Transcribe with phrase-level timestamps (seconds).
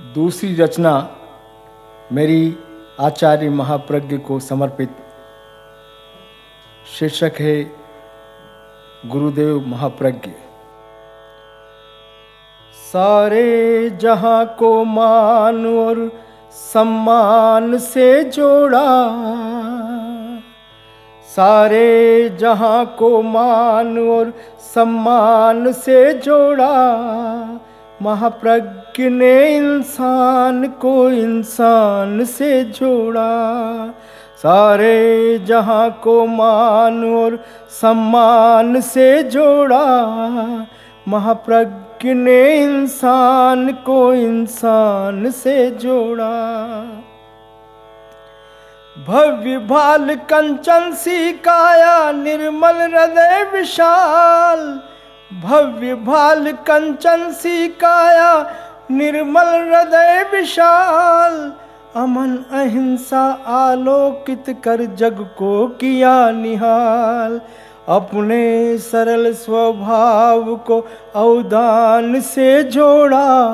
[0.00, 0.92] दूसरी रचना
[2.12, 2.56] मेरी
[3.00, 4.96] आचार्य महाप्रज्ञ को समर्पित।
[6.98, 7.72] शीर्षक है,
[9.06, 10.30] गुरुदेव महाप्रज्ञ।
[12.92, 16.12] सारे जहाँ को मान और
[16.52, 18.88] सम्मान से जोड़ा,
[21.28, 24.32] सारे जहाँ को मान और
[24.74, 26.74] सम्मान से जोड़ा
[28.02, 33.88] महाप्रज्ञ ने इंसान को इंसान से जोड़ा।
[34.36, 40.06] सारे जहाँ को मान और सम्मान से जोड़ा।
[41.08, 46.30] महाप्रज्ञ ने इंसान को इंसान से जोड़ा।
[49.08, 54.82] भव्य भाल कंचन सी काया निर्मल हृदय विशाल।
[55.34, 58.50] भव्य भाल कंचन सी काया
[58.90, 61.52] निर्मल हृदय विशाल।
[61.96, 67.40] अमन अहिंसा आलोकित कर जग को किया निहाल।
[67.88, 70.80] अपने सरल स्वभाव को
[71.14, 73.44] अवदान से जोड़ा।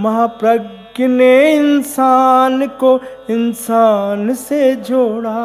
[0.00, 5.40] महाप्रज्ञ ने इंसान को इंसान से जोड़ा।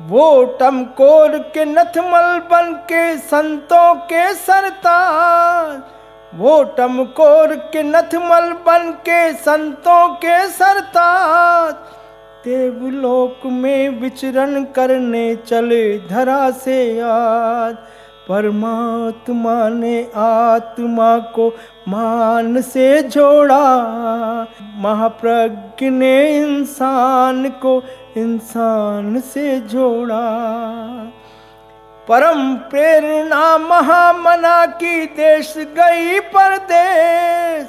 [0.00, 5.80] वो टमकोर के नथमल बन के संतों के सरताज।
[6.34, 11.74] वो टमकोर के नथमल बन के संतों के सरताज।
[12.44, 17.76] देवलोक में विचरण करने चले धरा से आज।
[18.28, 21.48] परमात्मा ने आत्मा को
[21.88, 23.78] मान से जोड़ा।
[24.62, 27.82] महाप्रज्ञ ने इंसान को
[28.16, 30.26] इंसान से जोड़ा।
[32.08, 37.66] परम प्रेरणा महामना की देश गई परदेश।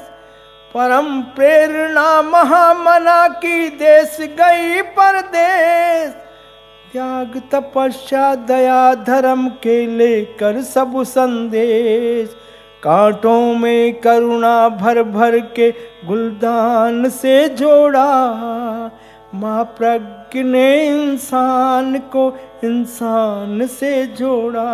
[0.73, 5.78] परम प्रेरणा महामना की देश गई परदेश।
[6.93, 12.29] त्याग, तपस्या, दया, धर्म के लेकर सब संदेश।
[12.83, 15.73] कांटों में करुणा भर भर के
[16.05, 18.31] गुलदान से जोड़ा।
[19.35, 24.65] माँ प्रज्ञ ने इंसान को इंसान से जोड़ा।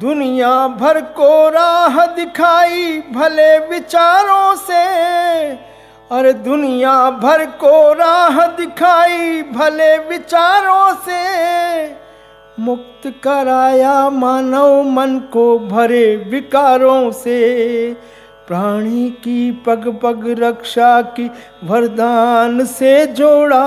[0.00, 5.73] दुनिया भर को राह दिखाई भले विचारों से।
[6.10, 11.86] और दुनिया भर को राह दिखाई, भले विचारों से
[12.62, 17.40] मुक्त कराया मानव मन को भरे विकारों से।
[18.48, 21.30] प्राणी की पग पग रक्षा की
[21.64, 23.62] वरदान से जोड़ा,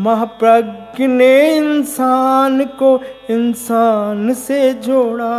[0.00, 5.34] महाप्रज्ञ ने इंसान को इंसान से जोड़ा।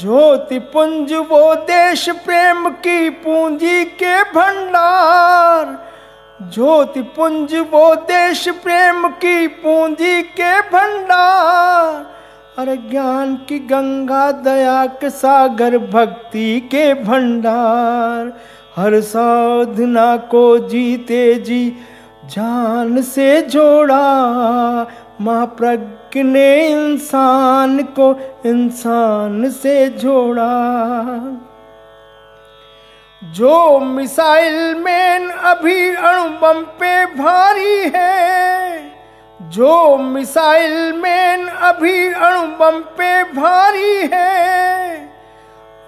[0.00, 5.86] ज्योति पुंज वो देश प्रेम की पूंजी के भंडार।
[6.54, 12.06] ज्योति पुंज वो देश प्रेम की पूंजी के भंडार।
[12.58, 18.32] अरे ज्ञान की गंगा, दया के सागर, भक्ति के भंडार।
[18.76, 21.76] हर साधना को जीते जी,
[22.24, 24.02] जान से जोड़ा।
[25.20, 28.14] महाप्रज्ञ ने इंसान को
[28.46, 30.52] इंसान से जोड़ा।
[33.24, 38.92] जो मिसाइल मैन अभी अणुबम पे भारी है,
[39.42, 44.92] जो मिसाइल मैन अभी अणुबम पे भारी है,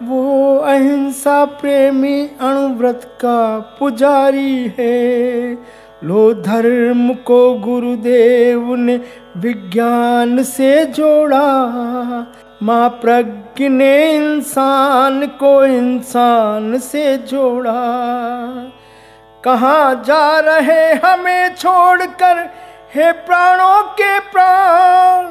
[0.02, 5.54] वो अहिंसा प्रेमी अणुव्रत का पुजारी है।
[6.04, 9.00] लो धर्म को गुरुदेव ने
[9.37, 11.47] विज्ञान से जोड़ा।
[12.62, 17.72] माँ प्रज्ञ ने इंसान को इंसान से जोड़ा।
[19.44, 22.50] कहाँ जा रहे हमें छोड़कर,
[22.94, 25.26] हे प्राणों के प्राण?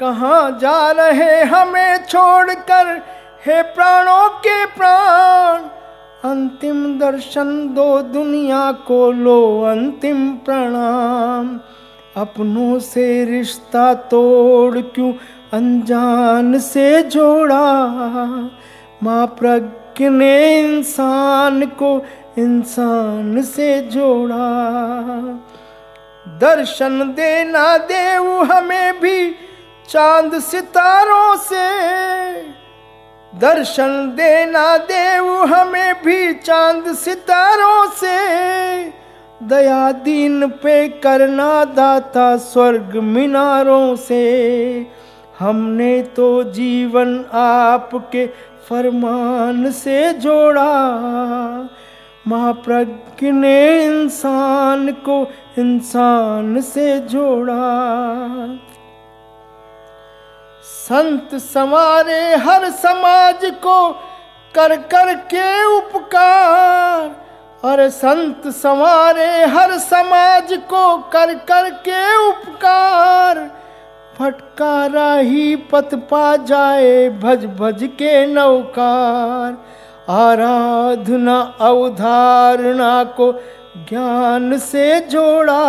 [0.00, 3.02] कहाँ जा रहे हमें छोड़कर,
[3.46, 5.79] हे प्राणों के प्राण?
[6.24, 11.60] अंतिम दर्शन दो दुनिया को लो अंतिम प्रणाम।
[12.16, 15.12] अपनों से रिश्ता तोड़ क्यों
[15.52, 17.82] अनजान से जोड़ा?
[19.02, 22.04] माँ प्रज्ञ ने इंसान को
[22.38, 24.72] इंसान से जोड़ा।
[26.28, 29.30] दर्शन देना देव हमें भी
[29.88, 32.59] चाँद सितारों से।
[33.34, 38.84] दर्शन देना देव हमें भी चाँद सितारों से।
[39.42, 44.86] दया दीन पे करना दाता स्वर्ग मीनारों से।
[45.38, 48.26] हमने तो जीवन आपके
[48.68, 50.90] फरमान से जोड़ा।
[52.28, 57.60] महाप्रज्ञ ने इंसान को इंसान से जोड़ा।
[60.92, 63.90] संत समारे हर समाज को
[64.54, 67.10] कर कर के उपकार।
[67.64, 73.50] और संत समारे हर समाज को कर कर के उपकार।
[74.18, 79.56] फटकारा ही पथ पा जाए भज भज के नौकार।
[80.08, 83.32] आराधना अवधारणा को
[83.76, 85.62] ज्ञान से जोड़ा।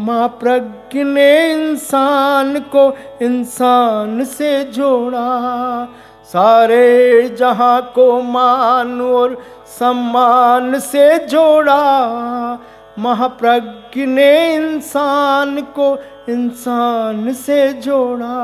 [0.00, 5.88] माँ प्रज्ञ ने इंसान को इंसान से जोड़ा।
[6.24, 11.82] सारे जहाँ को मान और सम्मान से जोड़ा।
[12.98, 15.98] महाप्रज्ञ ने इंसान को
[16.28, 18.38] इंसान से जोड़ा।